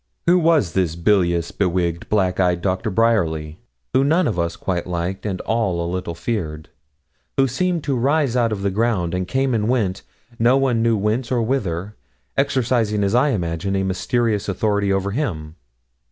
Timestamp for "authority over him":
14.49-15.55